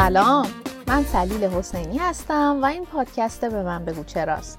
[0.00, 0.46] سلام.
[0.86, 4.58] من سلیل حسینی هستم و این پادکست به من بگو چراست.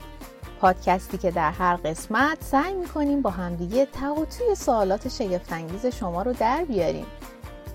[0.60, 6.66] پادکستی که در هر قسمت سعی می‌کنیم با همدیگه توی سوالات شگفتانگیز شما رو در
[6.66, 7.06] بیاریم.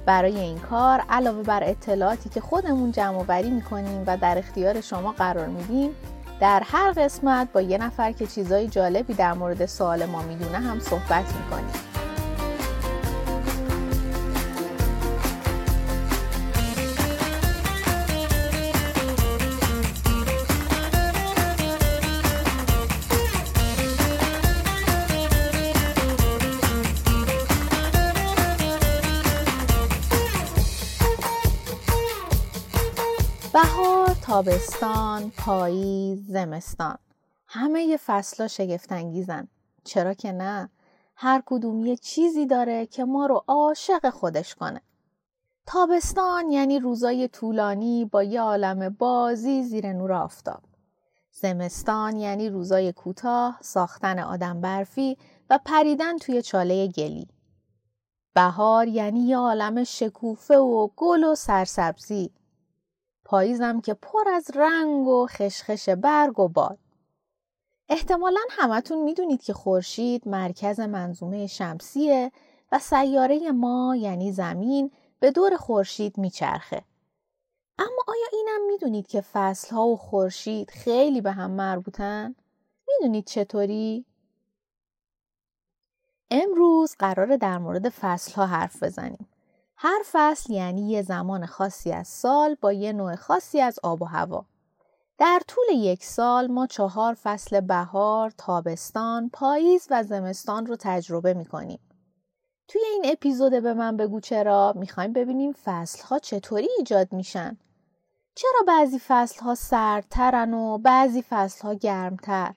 [0.07, 5.13] برای این کار علاوه بر اطلاعاتی که خودمون جمع وری می‌کنیم و در اختیار شما
[5.13, 5.91] قرار میدیم
[6.41, 10.81] در هر قسمت با یه نفر که چیزای جالبی در مورد سوال ما می‌دونه هم
[10.81, 11.96] صحبت می‌کنیم.
[34.37, 36.99] تابستان، پاییز، زمستان.
[37.47, 39.49] همه فصلا شگفتانگیزن.
[39.85, 40.71] چرا که نه؟
[41.15, 44.81] هر کدوم یه چیزی داره که ما رو عاشق خودش کنه.
[45.67, 50.63] تابستان یعنی روزای طولانی با یه عالم بازی زیر نور آفتاب.
[51.31, 55.19] زمستان یعنی روزای کوتاه ساختن آدم برفی
[55.51, 57.29] و پریدن توی چاله گلی.
[58.35, 62.31] بهار یعنی یه عالم شکوفه و گل و سرسبزی.
[63.29, 66.79] پاییزم که پر از رنگ و خشخش برگ و باد.
[67.89, 72.33] احتمالا همتون می‌دونید که خورشید مرکز منظومه شمسیه
[72.73, 76.83] و سیاره ما یعنی زمین به دور خورشید میچرخه.
[77.79, 82.35] اما آیا اینم می‌دونید که فصلها و خورشید خیلی به هم مربوطن؟
[82.89, 84.05] می‌دونید چطوری؟
[86.31, 89.29] امروز قراره در مورد فصلها حرف بزنیم.
[89.77, 94.05] هر فصل یعنی یه زمان خاصی از سال با یه نوع خاصی از آب و
[94.05, 94.47] هوا.
[95.19, 101.81] در طول یک سال ما چهار فصل بهار، تابستان، پاییز و زمستان رو تجربه می‌کنیم.
[102.69, 107.57] توی این اپیزود به من بگو چرا می‌خوایم ببینیم فصلها چطوری ایجاد میشن.
[108.35, 112.55] چرا بعضی فصلها سردترن و بعضی فصلها گرمتر؟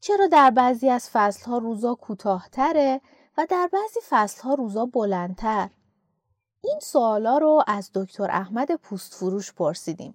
[0.00, 3.00] چرا در بعضی از فصلها روزا کوتاهتره
[3.38, 5.70] و در بعضی فصلها روزا بلندتر؟
[6.66, 10.14] این سوالا رو از دکتر احمد پوستفروش پرسیدیم.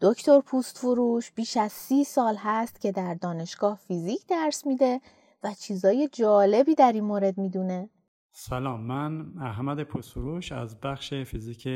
[0.00, 5.00] دکتر پوستفروش بیش از سی سال هست که در دانشگاه فیزیک درس میده
[5.42, 7.88] و چیزای جالبی در این مورد می‌دونه.
[8.32, 11.68] سلام من احمد پوستفروش از بخش فیزیک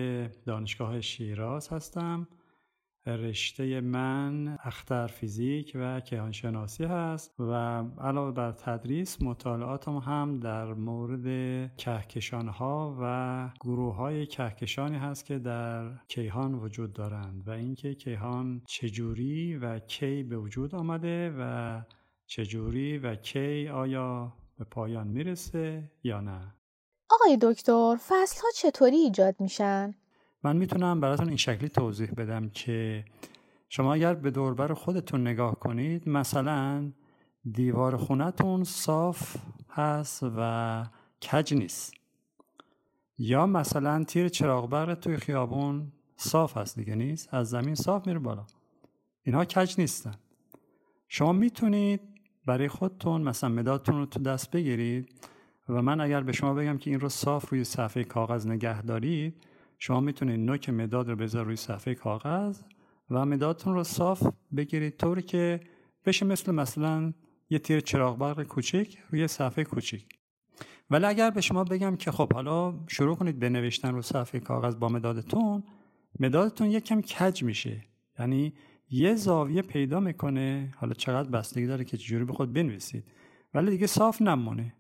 [0.47, 2.29] دانشگاه شیراز هستم
[3.07, 7.53] رشته من اختر فیزیک و کیهانشناسی هست و
[8.01, 11.27] علاوه بر تدریس مطالعاتم هم در مورد
[11.77, 18.63] کهکشان ها و گروه های کهکشانی هست که در کیهان وجود دارند و اینکه کیهان
[18.67, 21.83] چجوری و کی به وجود آمده و
[22.27, 26.55] چجوری و کی آیا به پایان می‌رسه یا نه
[27.11, 29.95] آقای دکتر فصل ها چطوری ایجاد میشن؟
[30.45, 33.05] من می‌تونم براتون این شکلی توضیح بدم که
[33.69, 36.93] شما اگر به دوربر خودتون نگاه کنید مثلا
[37.53, 39.37] دیوار خونتون صاف
[39.71, 40.85] هست و
[41.31, 41.95] کج نیست.
[43.19, 48.19] یا مثلا تیر چراغ برق توی خیابون صاف هست دیگه نیست از زمین صاف میره
[48.19, 48.47] بالا.
[49.23, 50.15] اینها کج نیستن.
[51.09, 52.01] شما می‌تونید
[52.47, 55.09] برای خودتون مثلا مدادتون رو تو دست بگیرید
[55.69, 59.45] و من اگر به شما بگم که این رو صاف روی صفحه کاغذ نگه دارید
[59.87, 62.61] شما می‌تونید نوک مداد رو بذار روی صفحه کاغذ
[63.11, 64.97] و مدادتون رو صاف بگیرید.
[64.97, 65.61] طوری که
[66.05, 67.13] بشه مثل مثلا
[67.51, 70.09] یه تیر چراغ برق کوچیک روی صفحه کوچیک.
[70.91, 74.75] ولی اگر به شما بگم که خب حالا شروع کنید به نوشتن رو صفحه کاغذ
[74.75, 75.63] با مدادتون
[76.21, 77.85] مدادتون یک کم کج میشه.
[78.19, 78.55] یعنی
[78.91, 80.75] یه زاویه پیدا می‌کنه.
[80.77, 83.05] حالا چقدر بستگی داره که چجوری به خود بنویسید.
[83.55, 84.75] ولی دیگه صاف نمونه.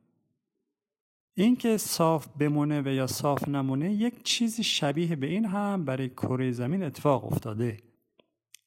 [1.36, 6.52] اینکه صاف بمونه و یا صاف نمونه یک چیزی شبیه به این هم برای کره
[6.52, 7.76] زمین اتفاق افتاده.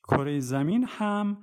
[0.03, 1.38] کره زمین هم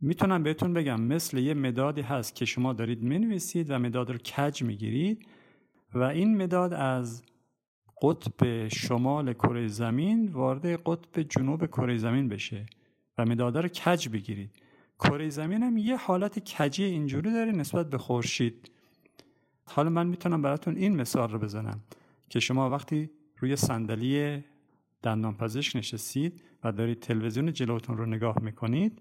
[0.00, 4.62] می‌تونم بهتون بگم مثل یه مدادی هست که شما دارید منویسید و مداد رو کج
[4.62, 5.26] می‌گیرید
[5.94, 7.22] و این مداد از
[8.02, 12.66] قطب شمال کره زمین وارد قطب جنوب کره زمین بشه
[13.18, 14.50] و مداد رو کج بگیرید.
[14.98, 18.71] کره زمین هم یه حالت کجی اینجوری داره نسبت به خورشید.
[19.64, 21.80] حالا من می‌تونم براتون این مثال رو بزنم
[22.28, 24.44] که شما وقتی روی صندلی
[25.02, 29.00] دندان پزشک نشستید و دارید تلویزیون جلوتون رو نگاه می‌کنید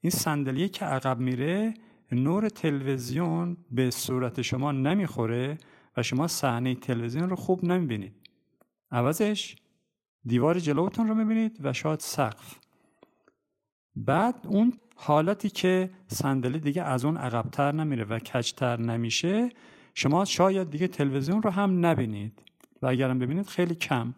[0.00, 1.74] این صندلی که عقب میره
[2.12, 5.58] نور تلویزیون به صورت شما نمی‌خوره
[5.96, 8.14] و شما صحنه تلویزیون رو خوب نمی‌بینید.
[8.90, 9.56] عوضش
[10.26, 12.58] دیوار جلوتون رو می‌بینید و شاید سقف.
[13.96, 19.48] بعد اون حالتی که صندلی دیگه از اون عقبتر نمیره و کجتر نمیشه
[19.94, 22.42] شما شاید دیگه تلویزیون رو هم نبینید
[22.82, 24.14] و اگرم ببینید خیلی کم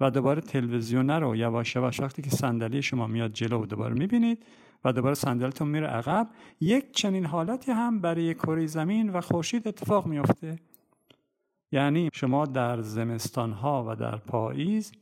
[0.00, 4.44] و دوباره تلویزیون رو یواش یواش وقتی که صندلی شما میاد جلو و دوباره می‌بینید
[4.84, 6.28] و دوباره صندلیتون میره عقب
[6.60, 10.58] یک چنین حالتی هم برای کره زمین و خورشید اتفاق میافته.
[11.72, 14.92] یعنی شما در زمستان ها و در پاییز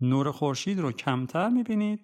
[0.00, 2.00] نور خورشید رو کمتر می‌بینید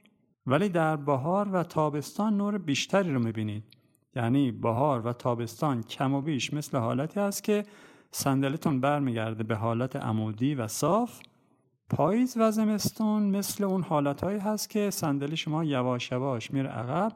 [0.47, 3.80] ولی در بهار و تابستان نور بیشتری رو می‌بینید.
[4.17, 7.65] یعنی بهار و تابستان کم و بیش مثل حالتی است که
[8.11, 11.21] صندلیتون برمیگرده به حالت عمودی و صاف.
[11.91, 17.13] پاییز و زمستون مثل اون حالتهایی هست که صندلی شما یواش یواش میره عقب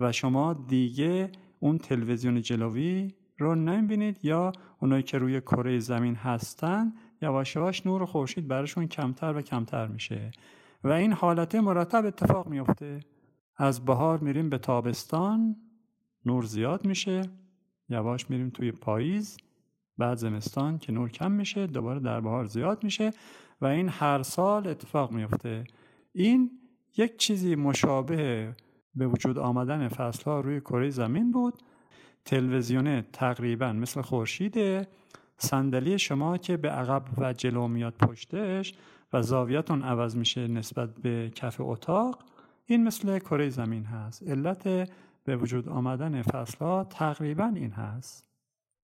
[0.00, 6.92] و شما دیگه اون تلویزیون جلوی رو نمی‌بینید یا اونایی که روی کره زمین هستن
[7.22, 10.30] یواش یواش نور خورشید براشون کمتر و کمتر میشه.
[10.84, 13.00] و این حالت مرتب اتفاق میفته
[13.56, 15.56] از بهار میریم به تابستان.
[16.28, 17.22] نور زیاد میشه.
[17.88, 19.36] یواش میریم توی پاییز.
[19.98, 23.10] بعد زمستان که نور کم میشه دوباره در بهار زیاد میشه
[23.60, 25.64] و این هر سال اتفاق میفته.
[26.12, 26.50] این
[26.96, 28.54] یک چیزی مشابه
[28.94, 31.54] به وجود آمدن فصل ها روی کره زمین بود.
[32.24, 34.88] تلویزیون تقریبا مثل خورشیده
[35.36, 38.74] صندلی شما که به عقب و جلو میاد پشتش
[39.12, 42.24] و زاویتون عوض میشه نسبت به کف اتاق
[42.66, 44.22] این مثل کره زمین هست.
[44.22, 44.90] علت
[45.28, 48.24] به وجود آمدن فصل ها تقریبا این هست.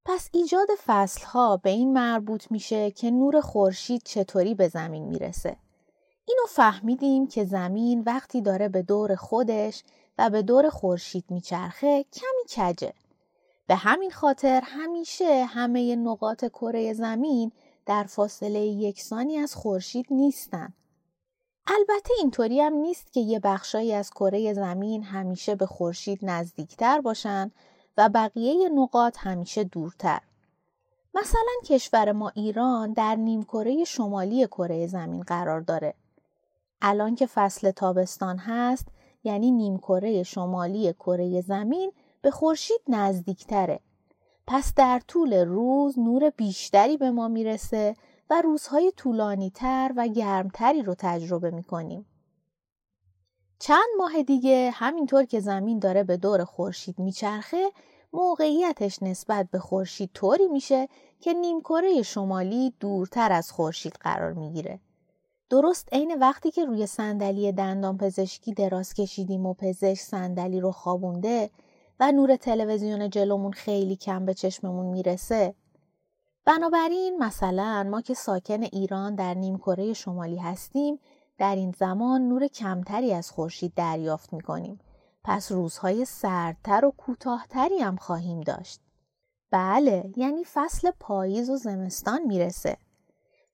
[0.04, 5.56] پس ایجاد فصل ها به این مربوط میشه که نور خورشید چطوری به زمین می‌رسه.
[6.28, 9.82] اینو فهمیدیم که زمین وقتی داره به دور خودش
[10.18, 12.92] و به دور خورشید میچرخه کمی کجه.
[13.66, 17.52] به همین خاطر همیشه همه نقاط کره زمین
[17.86, 20.72] در فاصله یکسانی از خورشید نیستن.
[21.66, 27.50] البته اینطوری هم نیست که یه بخشایی از کره زمین همیشه به خورشید نزدیکتر باشن
[27.96, 30.20] و بقیه نقاط همیشه دورتر.
[31.14, 35.94] مثلا کشور ما ایران در نیمکره شمالی کره زمین قرار داره.
[36.82, 38.88] الان که فصل تابستان هست
[39.24, 43.80] یعنی نیمکره شمالی کره زمین به خورشید نزدیکتره.
[44.46, 47.96] پس در طول روز نور بیشتری به ما می‌رسه
[48.30, 52.06] و روزهای طولانی تر و گرمتری رو تجربه می‌کنیم.
[53.58, 57.70] چند ماه دیگه همینطور که زمین داره به دور خورشید میچرخه
[58.12, 60.88] موقعیتش نسبت به خورشید طوری میشه
[61.20, 64.80] که نیمکره شمالی دورتر از خورشید قرار می‌گیره.
[65.50, 71.50] درست عین وقتی که روی صندلی دندان پزشکی دراز کشیدیم و پزشک صندلی رو خوابونده
[72.00, 75.54] و نور تلویزیون جلومون خیلی کم به چشممون می‌رسه
[76.46, 80.98] بنابراین مثلا ما که ساکن ایران در نیمکره شمالی هستیم
[81.38, 84.80] در این زمان نور کمتری از خورشید دریافت می‌کنیم.
[85.24, 88.80] پس روزهای سردتر و کوتاهتری هم خواهیم داشت.
[89.50, 92.76] بله یعنی فصل پاییز و زمستان می‌رسه.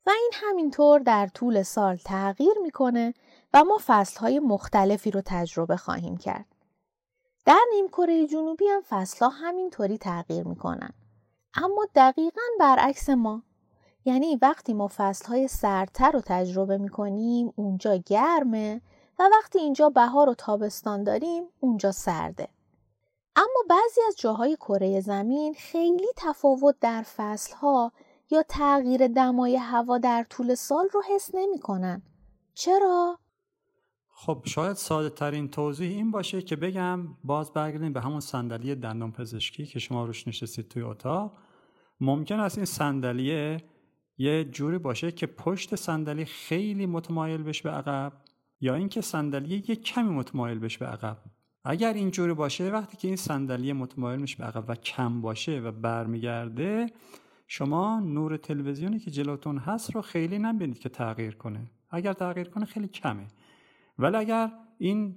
[0.06, 3.14] و این همینطور در طول سال تغییر می‌کنه
[3.54, 6.46] و ما فصلهای مختلفی رو تجربه خواهیم کرد.
[7.44, 10.90] در نیم کره جنوبی هم فصلها همینطوری تغییر می‌کنن.
[11.54, 13.42] اما دقیقا برعکس ما
[14.04, 18.80] یعنی وقتی ما فصلهای سردتر رو تجربه می‌کنیم اونجا گرمه
[19.18, 22.48] و وقتی اینجا بهار و تابستان داریم اونجا سرده
[23.36, 27.92] اما بعضی از جاهای کره زمین خیلی تفاوت در فصلها
[28.30, 32.02] یا تغییر دمای هوا در طول سال رو حس نمی‌کنن.
[32.54, 33.18] چرا؟
[34.22, 39.12] خب شاید ساده ترین توضیح این باشه که بگم باز برگردیم به همون صندلی دندان
[39.12, 41.32] پزشکی که شما روش نشستید توی اتاق.
[42.00, 43.58] ممکن است این صندلی
[44.18, 48.12] یه جوری باشه که پشت صندلی خیلی متمایل بشه به عقب
[48.60, 51.18] یا اینکه صندلی یه کمی متمایل بشه به عقب.
[51.64, 55.60] اگر این جوری باشه وقتی که این صندلی متمایل میشه به عقب و کم باشه
[55.60, 56.86] و برمیگرده
[57.46, 61.70] شما نور تلویزیونی که جلوتون هست رو خیلی نبینید که تغییر کنه.
[61.90, 63.26] اگر تغییر کنه خیلی کمه.
[64.00, 65.16] ولی اگر این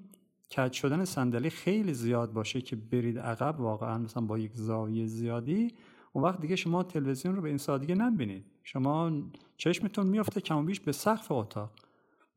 [0.58, 5.74] کج شدن صندلی خیلی زیاد باشه که برید عقب واقعا مثلا با یک زاویه زیادی
[6.14, 8.46] اون وقت دیگه شما تلویزیون رو به این سادگی نبینید.
[8.64, 9.12] شما
[9.58, 11.72] چشمتون میفته کم و بیش به سقف اتاق.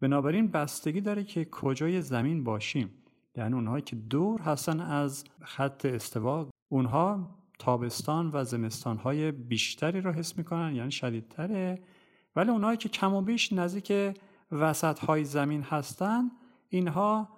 [0.00, 2.90] بنابراین بستگی داره که کجای زمین باشیم.
[3.36, 10.12] یعنی اونهایی که دور هستن از خط استوا اونها تابستان و زمستان های بیشتری رو
[10.12, 11.82] حس می‌کنن یعنی شدیدتره.
[12.36, 13.92] ولی اونهایی که کم و بیش نزدیک
[14.52, 16.30] وسط های زمین هستن
[16.68, 17.28] اینها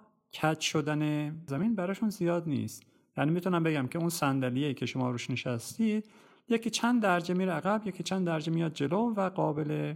[0.41, 2.83] کج شدن زمین براشون زیاد نیست.
[3.17, 6.09] یعنی می‌تونم بگم که اون صندلیه که شما روش نشستید
[6.49, 9.93] یکی چند درجه میره عقب یکی چند درجه میاد جلو و قابل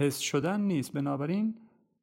[0.00, 0.92] حس شدن نیست.
[0.92, 1.54] بنابراین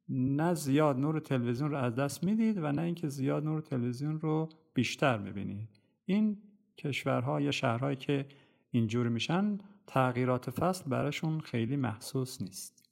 [0.10, 4.50] نه زیاد نور تلویزیون رو از دست می‌دید و نه اینکه زیاد نور تلویزیون رو
[4.74, 5.70] بیشتر می‌بینید
[6.06, 6.38] این
[6.78, 8.26] کشورها یا شهرهایی که
[8.72, 9.58] اینجور میشن
[9.88, 12.85] تغییرات فصل براشون خیلی محسوس نیست.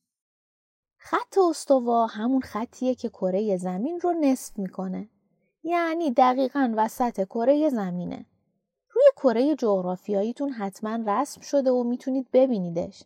[1.05, 5.09] خط استوا همون خطیه که کره زمین رو نصف می‌کنه.
[5.63, 8.25] یعنی دقیقا وسط کره زمینه.
[8.89, 13.03] روی کره جغرافیاییتون حتما رسم شده و می‌تونید ببینیدش.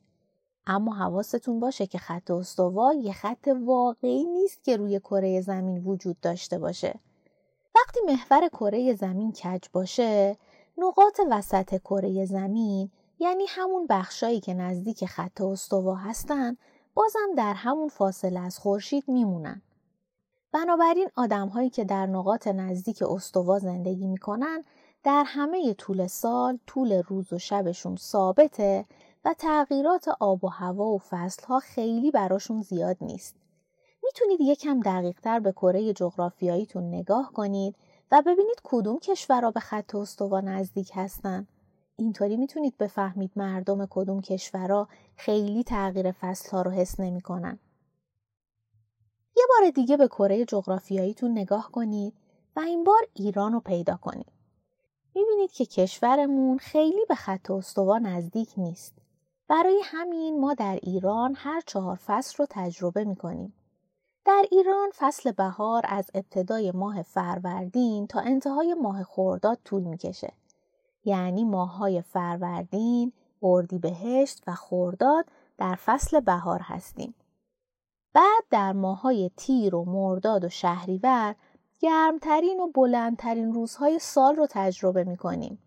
[0.67, 6.19] اما حواستون باشه که خط استوا یه خط واقعی نیست که روی کره زمین وجود
[6.21, 6.99] داشته باشه.
[7.75, 10.37] وقتی محور کره زمین کج باشه،
[10.77, 16.57] نقاط وسط کره زمین یعنی همون بخشایی که نزدیک خط استوا هستن
[16.97, 19.61] بازم در همون فاصله از خورشید میمونن.
[20.51, 24.63] بنابراین آدم هایی که در نقاط نزدیک استوا زندگی می‌کنن
[25.03, 28.85] در همه طول سال طول روز و شبشون ثابته
[29.25, 33.35] و تغییرات آب و هوا و فصلها خیلی براشون زیاد نیست.
[34.03, 37.75] می‌تونید یکم دقیقتر به کره جغرافیاییتون نگاه کنید
[38.11, 41.47] و ببینید کدوم کشورها به خط استوا نزدیک هستن.
[41.99, 47.59] اینطوری می‌تونید بفهمید مردم کدوم کشورها خیلی تغییر فصلها رو حس نمی‌کنن.
[49.37, 52.13] یه بار دیگه به کره جغرافیاییتون نگاه کنید
[52.55, 54.31] و این بار ایران رو پیدا کنید.
[55.15, 58.93] می‌بینید که کشورمون خیلی به خط استوا نزدیک نیست.
[59.47, 63.53] برای همین ما در ایران هر چهار فصل رو تجربه می‌کنیم.
[64.25, 70.33] در ایران فصل بهار از ابتدای ماه فروردین تا انتهای ماه خرداد طول می‌کشه.
[71.07, 75.25] یعنی ماههای فروردین، اردیبهشت و خرداد
[75.57, 77.15] در فصل بهار هستیم.
[78.13, 81.35] بعد در ماهای تیر و مرداد و شهریور
[81.79, 85.59] گرمترین و بلندترین روزهای سال رو تجربه می کنیم.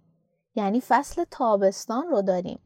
[0.54, 2.59] یعنی فصل تابستان رو داریم.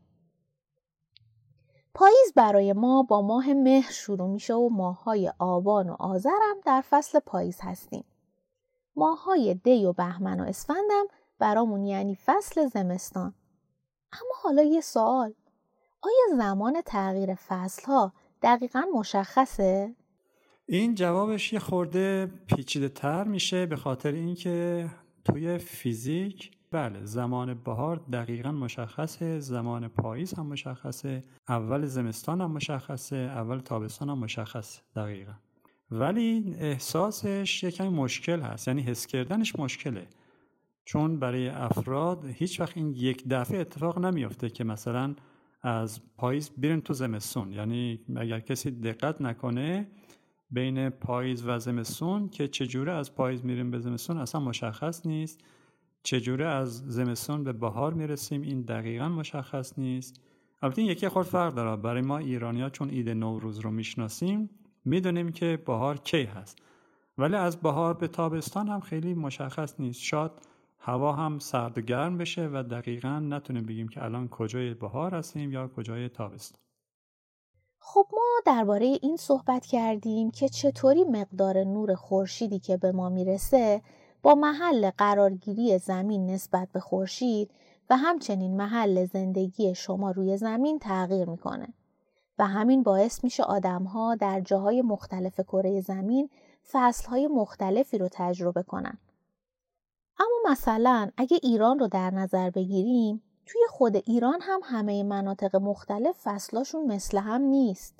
[1.94, 7.18] پاییز برای ما با ماه مهر شروع میشه و ماههای آبان و آذرم در فصل
[7.18, 8.04] پاییز هستیم.
[8.96, 11.04] ماههای دی و بهمن و اسفندم
[11.38, 13.34] برامون یعنی فصل زمستان.
[14.12, 15.34] اما حالا یه سوال.
[16.02, 18.12] آیا زمان تغییر فصلها
[18.42, 19.94] دقیقا مشخصه؟
[20.66, 24.86] این جوابش یه خورده پیچیده تر میشه به خاطر اینکه
[25.24, 33.16] توی فیزیک بله زمان بهار دقیقا مشخصه زمان پاییز هم مشخصه اول زمستان هم مشخصه
[33.16, 35.32] اول تابستان هم مشخصه دقیقا
[35.90, 40.06] ولی احساسش یکم مشکل هست یعنی حس کردنش مشکله
[40.84, 45.14] چون برای افراد هیچ وقت این یک دفعه اتفاق نمیافته که مثلا
[45.62, 47.52] از پاییز بیرن تو زمستون.
[47.52, 49.88] یعنی اگر کسی دقت نکنه
[50.50, 55.40] بین پاییز و زمستون که چجوره از پاییز میریم به زمستون اصلا مشخص نیست.
[56.02, 60.20] چجوره از زمستون به بهار می‌رسیم این دقیقا مشخص نیست.
[60.62, 61.76] البته این یکی خود فرق داره.
[61.76, 64.50] برای ما ایرانیا چون عید نوروز رو می‌شناسیم
[64.84, 66.58] می‌دونیم که بهار کی هست.
[67.18, 70.00] ولی از بهار به تابستان هم خیلی مشخص نیست.
[70.00, 70.30] شاید
[70.86, 75.52] هوا هم سرد و گرم بشه و دقیقا نتونیم بگیم که الان کجای بهار هستیم
[75.52, 76.58] یا کجای تابستان
[77.78, 83.82] خب ما درباره این صحبت کردیم که چطوری مقدار نور خورشیدی که به ما می‌رسه
[84.22, 87.50] با محل قرارگیری زمین نسبت به خورشید
[87.90, 91.68] و همچنین محل زندگی شما روی زمین تغییر می‌کنه
[92.38, 96.30] و همین باعث میشه آدمها در جاهای مختلف کره زمین
[96.72, 98.98] فصلهای مختلفی رو تجربه کنن.
[100.18, 106.16] اما مثلا اگه ایران رو در نظر بگیریم توی خود ایران هم همه مناطق مختلف
[106.22, 107.94] فصلاشون مثل هم نیست.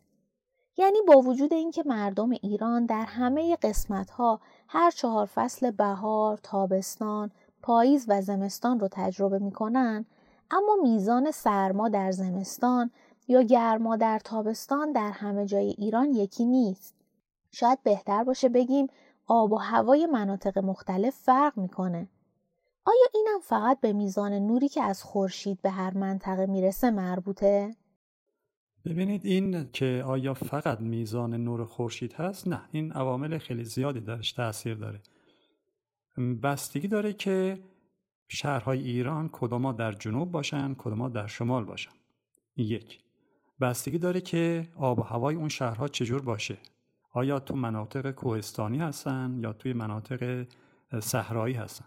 [0.76, 7.30] یعنی با وجود اینکه مردم ایران در همه قسمت ها هر چهار فصل بهار، تابستان،
[7.62, 10.06] پاییز و زمستان رو تجربه می‌کنن
[10.50, 12.90] اما میزان سرما در زمستان
[13.28, 16.94] یا گرما در تابستان در همه جای ایران یکی نیست.
[17.50, 18.86] شاید بهتر باشه بگیم
[19.26, 22.08] آب و هوای مناطق مختلف فرق می‌کنه.
[22.84, 27.76] آیا اینم فقط به میزان نوری که از خورشید به هر منطقه می‌رسه مربوطه؟
[28.84, 34.32] ببینید این که آیا فقط میزان نور خورشید هست نه این عوامل خیلی زیادی درش
[34.32, 35.00] تاثیر داره
[36.42, 37.58] بستگی داره که
[38.28, 41.92] شهرهای ایران کدوما در جنوب باشن کدوما در شمال باشن
[42.56, 43.00] یک
[43.60, 46.58] بستگی داره که آب و هوای اون شهرها چجور باشه
[47.16, 50.46] آیا تو مناطق کوهستانی هستن یا توی مناطق
[51.00, 51.84] صحرایی هستن؟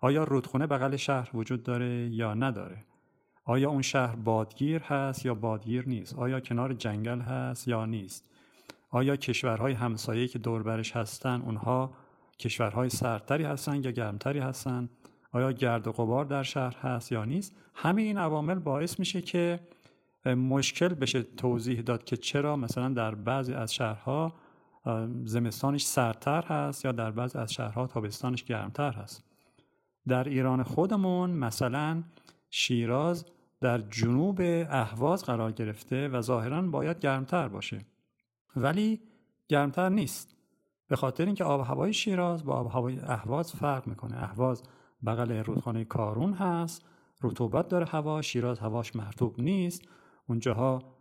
[0.00, 2.84] آیا رودخونه بغل شهر وجود داره یا نداره؟
[3.44, 8.24] آیا اون شهر بادگیر هست یا بادگیر نیست؟ آیا کنار جنگل هست یا نیست؟
[8.90, 11.92] آیا کشورهای همسایه که دوربرش هستن اونها
[12.38, 14.88] کشورهای سردتری هستن یا گرمتری هستن؟
[15.32, 19.60] آیا گرد و غبار در شهر هست یا نیست؟ همه این عوامل باعث میشه که
[20.26, 24.34] مشکل بشه توضیح داد که چرا مثلا در بعضی از شهرها
[25.24, 29.24] زمستانش سردتر هست یا در بعضی از شهرها تابستانش گرمتر هست؟
[30.08, 32.02] در ایران خودمون مثلا
[32.50, 33.24] شیراز
[33.60, 37.86] در جنوب اهواز قرار گرفته و ظاهرا باید گرمتر باشه.
[38.56, 39.00] ولی
[39.48, 40.34] گرمتر نیست.
[40.88, 44.22] به خاطر اینکه آب هوای شیراز با آب هوای اهواز فرق می‌کنه.
[44.22, 44.62] اهواز
[45.06, 46.84] بغل رودخانه کارون هست
[47.22, 49.82] رطوبت داره هوا شیراز هواش مرطوب نیست.
[50.26, 50.97] اونجاها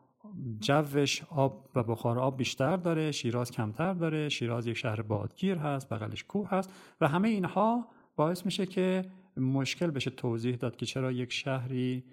[0.60, 5.90] جوش آب و بخار آب بیشتر داره شیراز کمتر داره شیراز یک شهر بادگیر هست
[5.90, 9.06] بغلش کوه هست و همه اینها باعث میشه که
[9.38, 12.04] مشکل بشه توضیح داد که چرا یک شهری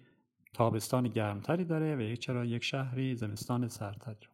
[0.54, 4.28] تابستان گرمتری داره و یک چرا یک شهری زمستان سردتری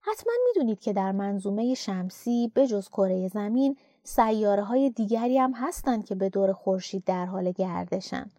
[0.00, 6.14] حتما می‌دونید که در منظومه شمسی بجز کره زمین سیاره های دیگری هم هستند که
[6.14, 8.30] به دور خورشید در حال گردشن.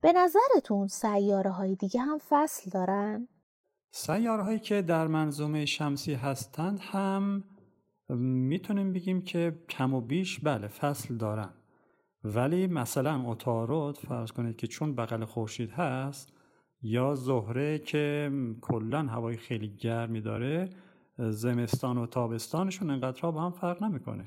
[0.00, 3.28] به نظرتون سیاره های دیگه هم فصل دارن؟
[3.90, 7.44] سیاره هایی که در منظومه شمسی هستند هم
[8.18, 11.50] می‌تونیم بگیم که کم و بیش بله فصل دارن.
[12.24, 16.32] ولی مثلا اتارود فرض کنید که چون بغل خورشید هست
[16.82, 20.70] یا زهره که کلا هوای خیلی گرمی داره
[21.18, 24.24] زمستان و تابستانشون انقدر با هم فرق نمی‌کنه.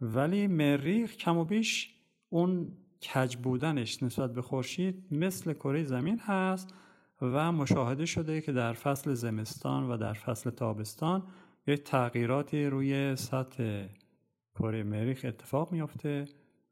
[0.00, 1.94] ولی مریخ کم و بیش
[2.28, 6.74] اون کج بودنش نسبت به خورشید مثل کره زمین هست.
[7.22, 11.22] و مشاهده شده که در فصل زمستان و در فصل تابستان
[11.66, 13.86] یک تغییراتی روی سطح
[14.54, 16.24] کره مریخ اتفاق میافته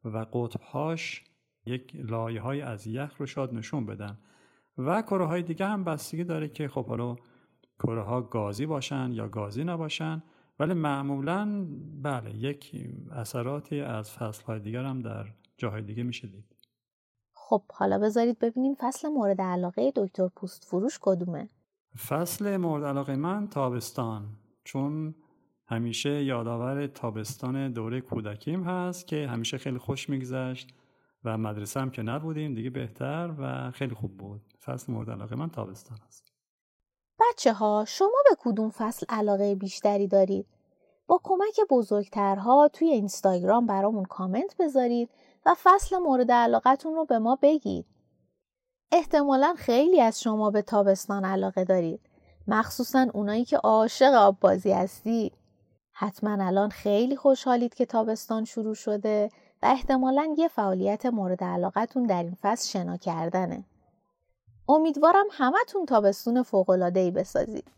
[0.05, 1.25] و قطبهاش
[1.67, 4.19] یک لایه های از یخ رو شاد نشون بدن.
[4.79, 7.17] و کره های دیگه هم بستگی داره که خب حالا
[7.79, 10.23] کره ها گازی باشن یا گازی نباشن
[10.59, 11.67] ولی معمولا
[12.03, 15.27] بله یک اثراتی از فصل های دیگر هم در
[15.57, 16.56] جاهای دیگه میشه دید.
[17.49, 21.49] خب حالا بذارید ببینیم فصل مورد علاقه دکتر پوست فروش کدومه.
[22.09, 24.27] فصل مورد علاقه من تابستان
[24.65, 25.15] چون
[25.67, 30.75] همیشه یادآور تابستان دوره کودکیم هست که همیشه خیلی خوش میگذشت
[31.25, 34.41] و مدرسه هم که نبودیم دیگه بهتر و خیلی خوب بود.
[34.65, 36.33] فصل مورد علاقه من تابستان است.
[37.21, 40.47] بچه ها شما به کدوم فصل علاقه بیشتری دارید؟
[41.07, 45.11] با کمک بزرگترها توی اینستاگرام برامون کامنت بذارید
[45.47, 47.87] و فصل مورد علاقتون رو به ما بگید.
[48.93, 52.01] احتمالا خیلی از شما به تابستان علاقه دارید.
[52.49, 55.33] مخصوصا اونایی که عاشق آب بازی هستید.
[55.93, 59.31] حتما الان خیلی خوشحالید که تابستان شروع شده
[59.63, 63.65] و احتمالا یه فعالیت مورد علاقتون در این فصل شنا کردنه.
[64.69, 66.45] امیدوارم همتون تابستون
[66.95, 67.71] ای بسازید.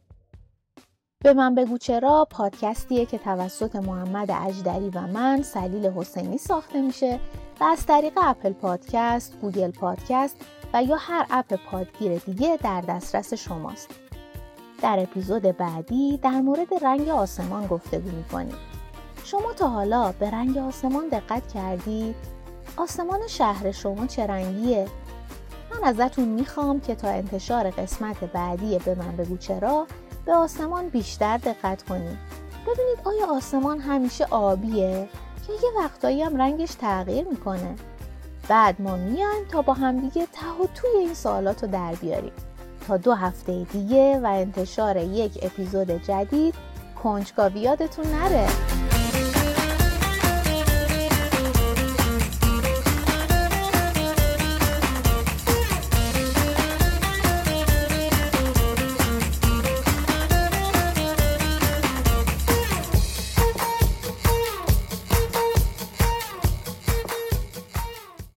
[1.25, 7.21] به من بگو چرا پادکستیه که توسط محمد اجدری و من سلیل حسینی ساخته میشه
[7.61, 10.37] و از طریق Apple Podcast، Google Podcast
[10.73, 13.91] و یا هر اپ پادگیر دیگه در دسترس شماست.
[14.83, 18.55] در اپیزود بعدی در مورد رنگ آسمان گفتگو می‌کنیم.
[19.25, 22.17] شما تا حالا به رنگ آسمان دقت کردید؟
[22.77, 24.87] آسمان شهر شما چه رنگیه؟
[25.71, 29.87] من ازتون می‌خوام که تا انتشار قسمت بعدی به من بگو چرا
[30.25, 32.19] به آسمان بیشتر دقت کنید.
[32.63, 35.09] ببینید آیا آسمان همیشه آبیه
[35.49, 37.75] که یه وقتایی هم رنگش تغییر می‌کنه.
[38.49, 42.33] بعد ما میایم تا با همدیگه ته و توی این سوالات رو در بیاریم.
[42.89, 46.55] تا دو هفته دیگه و انتشار یک اپیزود جدید
[47.03, 48.49] کنجکاوی یادتون نره